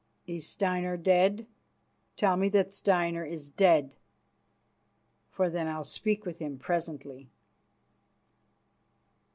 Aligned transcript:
Is 0.25 0.49
Steinar 0.49 0.97
dead? 0.97 1.45
Tell 2.17 2.35
me 2.35 2.49
that 2.49 2.73
Steinar 2.73 3.23
is 3.23 3.49
dead, 3.49 3.97
for 5.29 5.47
then 5.47 5.67
I'll 5.67 5.83
speak 5.83 6.25
with 6.25 6.39
him 6.39 6.57
presently." 6.57 7.29